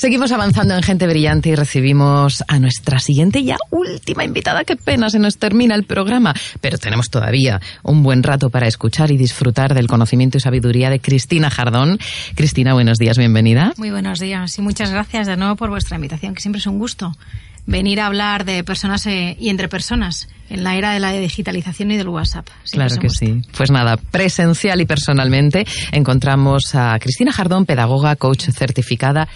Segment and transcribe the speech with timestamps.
[0.00, 4.62] Seguimos avanzando en Gente Brillante y recibimos a nuestra siguiente y ya última invitada.
[4.62, 9.10] Qué pena, se nos termina el programa, pero tenemos todavía un buen rato para escuchar
[9.10, 11.98] y disfrutar del conocimiento y sabiduría de Cristina Jardón.
[12.36, 13.72] Cristina, buenos días, bienvenida.
[13.76, 16.78] Muy buenos días y muchas gracias de nuevo por vuestra invitación, que siempre es un
[16.78, 17.16] gusto
[17.66, 21.90] venir a hablar de personas eh, y entre personas en la era de la digitalización
[21.90, 22.48] y del WhatsApp.
[22.70, 23.42] claro que sí.
[23.56, 29.28] Pues nada, presencial y personalmente encontramos a Cristina Jardón, pedagoga, coach certificada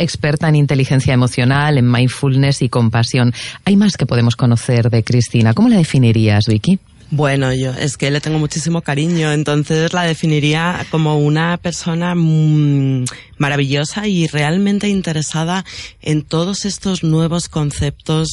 [0.00, 3.32] experta en inteligencia emocional, en mindfulness y compasión.
[3.64, 5.54] Hay más que podemos conocer de Cristina.
[5.54, 6.78] ¿Cómo la definirías, Vicky?
[7.12, 13.04] Bueno, yo es que le tengo muchísimo cariño, entonces la definiría como una persona mm,
[13.36, 15.64] maravillosa y realmente interesada
[16.02, 18.28] en todos estos nuevos conceptos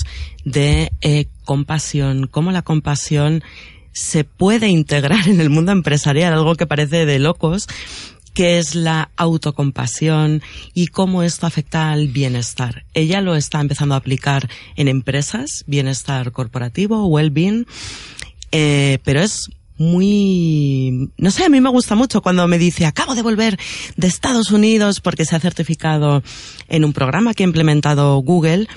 [0.46, 3.44] de eh, compasión, cómo la compasión
[3.94, 7.68] se puede integrar en el mundo empresarial, algo que parece de locos,
[8.38, 10.44] qué es la autocompasión
[10.76, 12.86] y cómo esto afecta al bienestar.
[12.94, 17.66] Ella lo está empezando a aplicar en empresas, bienestar corporativo, well-being,
[18.52, 19.50] eh, pero es
[19.80, 23.58] muy, no sé, a mí me gusta mucho cuando me dice, acabo de volver
[23.96, 26.22] de Estados Unidos porque se ha certificado
[26.68, 28.68] en un programa que ha implementado Google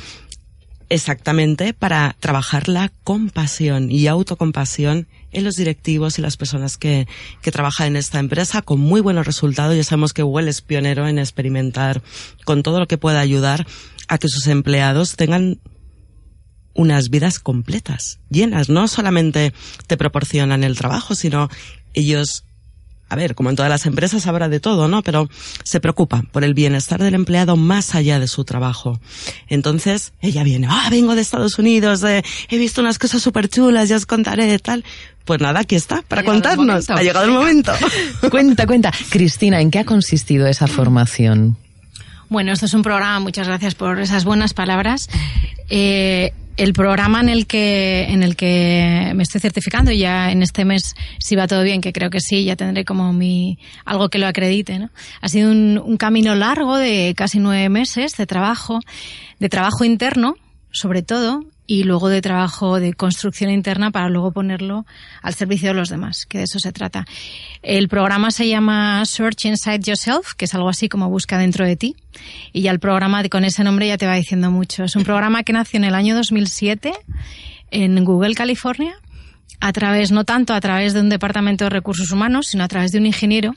[0.88, 7.06] exactamente para trabajar la compasión y autocompasión en los directivos y las personas que,
[7.42, 9.76] que trabajan en esta empresa con muy buenos resultados.
[9.76, 12.02] Ya sabemos que Google es pionero en experimentar
[12.44, 13.66] con todo lo que pueda ayudar
[14.08, 15.60] a que sus empleados tengan
[16.74, 18.68] unas vidas completas, llenas.
[18.68, 19.52] No solamente
[19.86, 21.48] te proporcionan el trabajo, sino
[21.94, 22.44] ellos
[23.10, 25.02] a ver, como en todas las empresas habrá de todo, ¿no?
[25.02, 25.28] Pero
[25.64, 29.00] se preocupa por el bienestar del empleado más allá de su trabajo.
[29.48, 32.22] Entonces, ella viene, ah, vengo de Estados Unidos, he
[32.56, 34.84] visto unas cosas súper chulas, ya os contaré, tal.
[35.24, 36.88] Pues nada, aquí está, para contarnos.
[36.88, 37.72] Ha llegado el momento.
[38.30, 38.92] cuenta, cuenta.
[39.10, 41.56] Cristina, ¿en qué ha consistido esa formación?
[42.28, 45.08] Bueno, esto es un programa, muchas gracias por esas buenas palabras.
[45.68, 50.66] Eh, el programa en el que en el que me estoy certificando ya en este
[50.66, 54.18] mes si va todo bien que creo que sí ya tendré como mi algo que
[54.18, 54.90] lo acredite ¿no?
[55.22, 58.78] ha sido un, un camino largo de casi nueve meses de trabajo
[59.38, 60.36] de trabajo interno
[60.70, 64.86] sobre todo y luego de trabajo de construcción interna para luego ponerlo
[65.22, 67.06] al servicio de los demás, que de eso se trata.
[67.62, 71.76] El programa se llama Search Inside Yourself, que es algo así como busca dentro de
[71.76, 71.94] ti,
[72.52, 74.82] y ya el programa con ese nombre ya te va diciendo mucho.
[74.82, 76.92] Es un programa que nació en el año 2007
[77.70, 78.96] en Google, California,
[79.60, 82.90] a través, no tanto a través de un departamento de recursos humanos, sino a través
[82.90, 83.54] de un ingeniero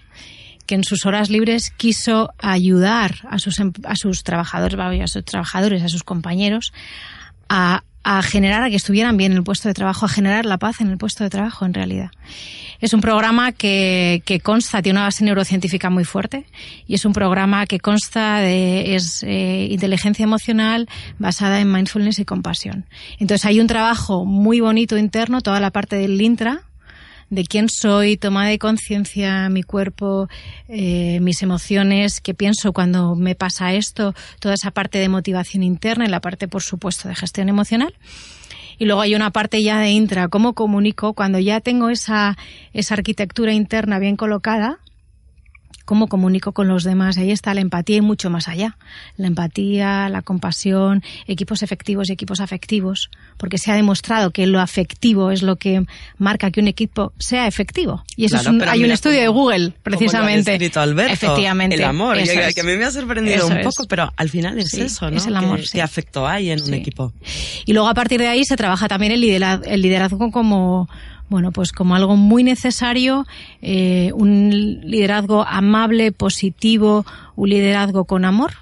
[0.67, 5.25] que en sus horas libres quiso ayudar a sus, em, a sus trabajadores, a sus
[5.25, 6.73] trabajadores, a sus compañeros,
[7.49, 10.57] a a generar, a que estuvieran bien en el puesto de trabajo, a generar la
[10.57, 12.11] paz en el puesto de trabajo, en realidad.
[12.81, 16.45] Es un programa que, que consta, tiene una base neurocientífica muy fuerte
[16.85, 22.25] y es un programa que consta de es, eh, inteligencia emocional basada en mindfulness y
[22.25, 22.85] compasión.
[23.19, 26.63] Entonces hay un trabajo muy bonito interno, toda la parte del intra,
[27.29, 30.27] de quién soy, toma de conciencia, mi cuerpo,
[30.67, 36.05] eh, mis emociones, qué pienso cuando me pasa esto, toda esa parte de motivación interna
[36.05, 37.93] y la parte, por supuesto, de gestión emocional.
[38.77, 42.37] Y luego hay una parte ya de intra, cómo comunico cuando ya tengo esa,
[42.73, 44.79] esa arquitectura interna bien colocada,
[45.85, 47.17] cómo comunico con los demás.
[47.17, 48.77] Ahí está la empatía y mucho más allá.
[49.17, 54.59] La empatía, la compasión, equipos efectivos y equipos afectivos, porque se ha demostrado que lo
[54.59, 55.85] afectivo es lo que
[56.17, 58.03] marca que un equipo sea efectivo.
[58.15, 60.53] Y eso es un, hay un estudio de Google, precisamente.
[60.75, 61.75] Alberto, Efectivamente.
[61.75, 65.09] El amor, que, a mí me ha sorprendido un poco, pero al final es eso,
[65.09, 65.17] ¿no?
[65.17, 65.61] Es el amor.
[65.71, 67.13] ¿Qué, afecto hay en un equipo?
[67.65, 70.89] Y luego a partir de ahí se trabaja también el liderazgo, el liderazgo como
[71.29, 73.25] bueno, pues como algo muy necesario,
[73.61, 78.53] eh, un liderazgo amable, positivo, un liderazgo con amor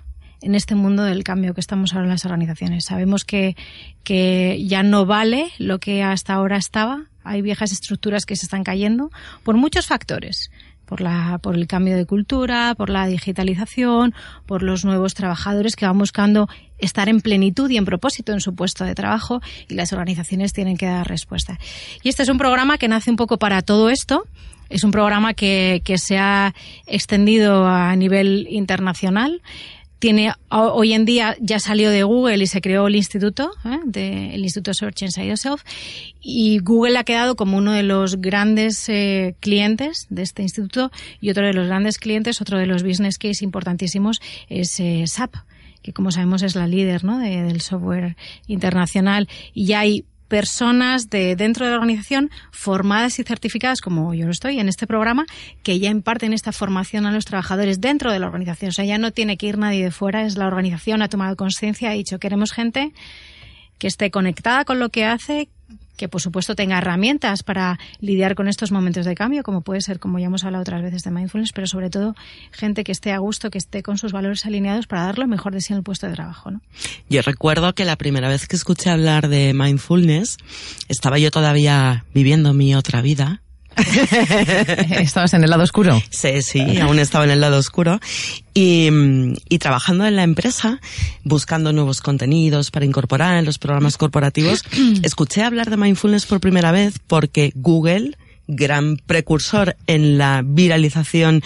[0.42, 2.86] en este mundo del cambio que estamos ahora en las organizaciones.
[2.86, 3.56] Sabemos que,
[4.04, 7.06] que ya no vale lo que hasta ahora estaba.
[7.24, 9.12] Hay viejas estructuras que se están cayendo
[9.44, 10.50] por muchos factores
[10.92, 14.14] por, la, por el cambio de cultura, por la digitalización,
[14.46, 18.56] por los nuevos trabajadores que van buscando estar en plenitud y en propósito en su
[18.56, 19.40] puesto de trabajo
[19.70, 21.58] y las organizaciones tienen que dar respuesta.
[22.04, 24.26] Y este es un programa que nace un poco para todo esto.
[24.70, 26.54] Es un programa que, que se ha
[26.86, 29.42] extendido a nivel internacional
[30.02, 34.32] tiene hoy en día ya salió de Google y se creó el instituto, ¿eh?
[34.34, 35.62] el Instituto Search Inside Yourself,
[36.20, 41.30] y Google ha quedado como uno de los grandes eh, clientes de este instituto y
[41.30, 44.20] otro de los grandes clientes, otro de los business case importantísimos
[44.50, 45.36] es eh, SAP
[45.84, 47.18] que como sabemos es la líder ¿no?
[47.18, 48.16] del software
[48.46, 54.24] internacional y ya hay personas de dentro de la organización formadas y certificadas, como yo
[54.24, 55.26] lo estoy en este programa,
[55.62, 58.70] que ya imparten esta formación a los trabajadores dentro de la organización.
[58.70, 61.36] O sea, ya no tiene que ir nadie de fuera, es la organización ha tomado
[61.36, 62.94] conciencia, ha dicho queremos gente
[63.78, 65.50] que esté conectada con lo que hace,
[66.02, 70.00] que por supuesto tenga herramientas para lidiar con estos momentos de cambio, como puede ser,
[70.00, 72.16] como ya hemos hablado otras veces de mindfulness, pero sobre todo
[72.52, 75.54] gente que esté a gusto, que esté con sus valores alineados para dar lo mejor
[75.54, 76.50] de sí en el puesto de trabajo.
[76.50, 76.62] ¿no?
[77.08, 80.38] Yo recuerdo que la primera vez que escuché hablar de mindfulness,
[80.88, 83.44] estaba yo todavía viviendo mi otra vida
[85.00, 86.02] ¿Estabas en el lado oscuro?
[86.10, 88.00] Sí, sí, aún estaba en el lado oscuro.
[88.54, 88.90] Y,
[89.50, 90.80] y, trabajando en la empresa,
[91.24, 94.64] buscando nuevos contenidos para incorporar en los programas corporativos,
[95.04, 98.18] escuché hablar de mindfulness por primera vez porque Google,
[98.48, 101.42] gran precursor en la viralización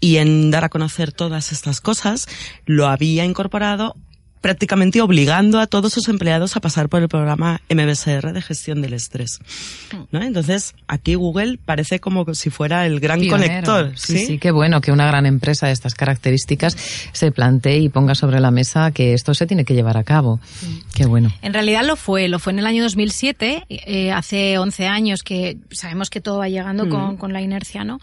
[0.00, 2.26] y en dar a conocer todas estas cosas,
[2.66, 3.96] lo había incorporado
[4.40, 8.94] prácticamente obligando a todos sus empleados a pasar por el programa MBSR de gestión del
[8.94, 9.38] estrés.
[10.10, 10.22] ¿no?
[10.22, 13.92] Entonces, aquí Google parece como si fuera el gran conector.
[13.96, 14.26] ¿sí?
[14.26, 14.38] ¿sí?
[14.38, 16.76] qué bueno que una gran empresa de estas características
[17.12, 20.40] se plantee y ponga sobre la mesa que esto se tiene que llevar a cabo.
[20.94, 21.32] Qué bueno.
[21.42, 25.58] En realidad lo fue, lo fue en el año 2007, eh, hace 11 años que
[25.70, 27.16] sabemos que todo va llegando con, mm.
[27.16, 28.00] con, la inercia, ¿no?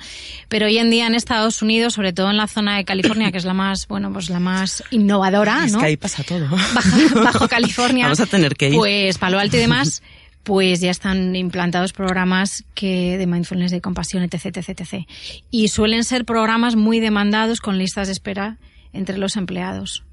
[0.47, 3.37] Pero hoy en día en Estados Unidos, sobre todo en la zona de California, que
[3.37, 5.79] es la más, bueno, pues la más innovadora, es ¿no?
[5.79, 6.47] que ahí pasa todo.
[7.23, 8.05] Bajo, California.
[8.05, 8.75] Vamos a tener que ir.
[8.75, 10.03] Pues Palo Alto y demás,
[10.43, 15.07] pues ya están implantados programas que de mindfulness, de compasión, etc, etc, etc.
[15.49, 18.57] Y suelen ser programas muy demandados con listas de espera
[18.93, 20.03] entre los empleados.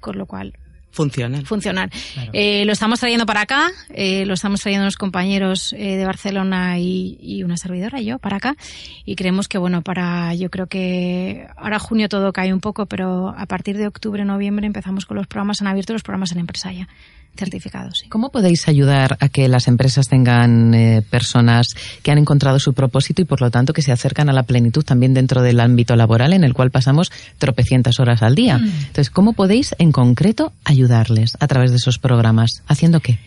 [0.00, 0.58] Con lo cual,
[0.92, 1.44] Funcionar.
[1.44, 1.90] Funcionar.
[2.32, 6.78] Eh, lo estamos trayendo para acá, eh, lo estamos trayendo unos compañeros eh, de Barcelona
[6.78, 8.56] y, y, una servidora, yo, para acá.
[9.04, 13.34] Y creemos que, bueno, para, yo creo que ahora junio todo cae un poco, pero
[13.36, 16.70] a partir de octubre, noviembre empezamos con los programas en abierto, los programas en empresa
[16.72, 16.88] ya
[17.36, 18.04] certificados.
[18.08, 21.68] ¿Cómo podéis ayudar a que las empresas tengan eh, personas
[22.02, 24.84] que han encontrado su propósito y por lo tanto que se acercan a la plenitud
[24.84, 28.58] también dentro del ámbito laboral en el cual pasamos tropecientas horas al día?
[28.58, 28.64] Mm.
[28.64, 32.62] Entonces, ¿cómo podéis en concreto ayudarles a través de esos programas?
[32.66, 33.18] ¿Haciendo qué?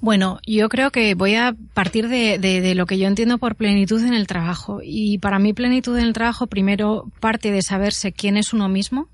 [0.00, 3.54] Bueno, yo creo que voy a partir de, de, de, lo que yo entiendo por
[3.54, 4.80] plenitud en el trabajo.
[4.82, 9.08] Y para mí plenitud en el trabajo primero parte de saberse quién es uno mismo,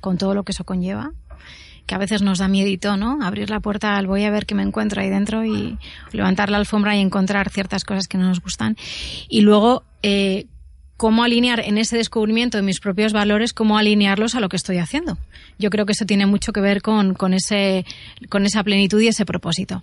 [0.00, 1.12] con todo lo que eso conlleva
[1.86, 3.18] que a veces nos da miedito, ¿no?
[3.22, 5.78] Abrir la puerta al voy a ver qué me encuentro ahí dentro y
[6.12, 8.76] levantar la alfombra y encontrar ciertas cosas que no nos gustan.
[9.28, 10.46] Y luego, eh,
[10.96, 14.78] cómo alinear en ese descubrimiento de mis propios valores, cómo alinearlos a lo que estoy
[14.78, 15.18] haciendo.
[15.58, 17.84] Yo creo que eso tiene mucho que ver con, con, ese,
[18.28, 19.80] con esa plenitud y ese propósito.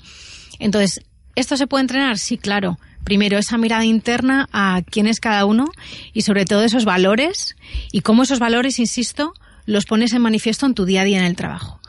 [0.59, 1.03] Entonces,
[1.35, 2.17] ¿esto se puede entrenar?
[2.17, 2.79] Sí, claro.
[3.03, 5.71] Primero, esa mirada interna a quién es cada uno
[6.13, 7.55] y sobre todo esos valores
[7.91, 9.33] y cómo esos valores, insisto,
[9.65, 11.80] los pones en manifiesto en tu día a día en el trabajo.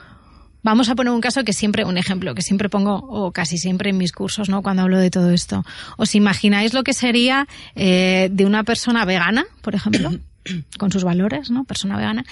[0.62, 3.90] Vamos a poner un caso que siempre, un ejemplo que siempre pongo, o casi siempre
[3.90, 4.62] en mis cursos, ¿no?
[4.62, 5.64] Cuando hablo de todo esto.
[5.96, 10.12] ¿Os imagináis lo que sería eh, de una persona vegana, por ejemplo?
[10.78, 11.64] con sus valores, ¿no?
[11.64, 12.24] Persona vegana,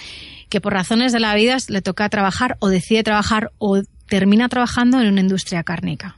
[0.49, 5.01] que por razones de la vida le toca trabajar o decide trabajar o termina trabajando
[5.01, 6.17] en una industria cárnica.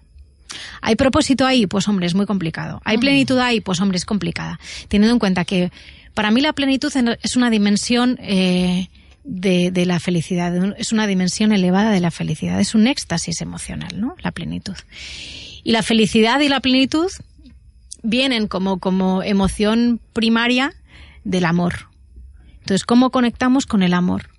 [0.81, 1.67] ¿Hay propósito ahí?
[1.67, 2.81] Pues hombre, es muy complicado.
[2.83, 3.61] ¿Hay plenitud ahí?
[3.61, 4.59] Pues hombre, es complicada.
[4.87, 5.71] Teniendo en cuenta que
[6.13, 8.89] para mí la plenitud es una dimensión eh,
[9.23, 13.99] de, de, la felicidad, es una dimensión elevada de la felicidad, es un éxtasis emocional,
[13.99, 14.15] ¿no?
[14.21, 14.75] La plenitud.
[15.63, 17.09] Y la felicidad y la plenitud
[18.01, 20.73] vienen como, como emoción primaria
[21.23, 21.87] del amor.
[22.59, 24.32] Entonces, ¿cómo conectamos con el amor?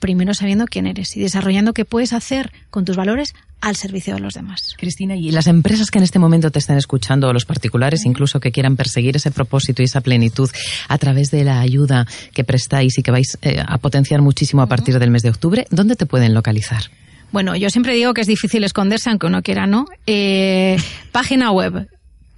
[0.00, 4.20] Primero sabiendo quién eres y desarrollando qué puedes hacer con tus valores al servicio de
[4.20, 4.74] los demás.
[4.78, 8.40] Cristina, y las empresas que en este momento te están escuchando, o los particulares incluso
[8.40, 10.50] que quieran perseguir ese propósito y esa plenitud
[10.88, 14.66] a través de la ayuda que prestáis y que vais eh, a potenciar muchísimo a
[14.66, 16.84] partir del mes de octubre, ¿dónde te pueden localizar?
[17.32, 19.86] Bueno, yo siempre digo que es difícil esconderse, aunque uno quiera, ¿no?
[20.06, 20.78] Eh,
[21.12, 21.86] página web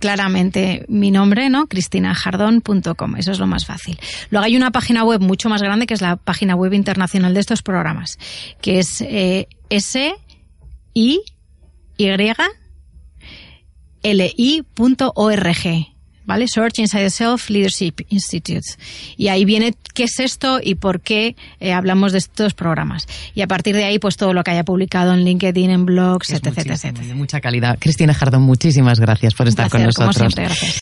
[0.03, 1.69] claramente mi nombre, ¿no?
[1.69, 3.17] cristinajardón.com.
[3.17, 4.01] Eso es lo más fácil.
[4.31, 7.39] Luego hay una página web mucho más grande que es la página web internacional de
[7.39, 8.19] estos programas,
[8.61, 10.13] que es eh, S
[10.93, 11.21] I
[11.97, 12.07] Y
[14.03, 15.92] L I.org.
[16.25, 16.47] ¿Vale?
[16.49, 18.67] Search Inside Self Leadership Institute.
[19.17, 23.07] Y ahí viene qué es esto y por qué eh, hablamos de estos programas.
[23.35, 26.31] Y a partir de ahí, pues todo lo que haya publicado en LinkedIn, en blogs,
[26.31, 26.99] etc, etc, etc.
[26.99, 27.79] De mucha calidad.
[27.79, 30.17] Cristina Jardón, muchísimas gracias por estar con nosotros.
[30.17, 30.71] Como siempre, gracias.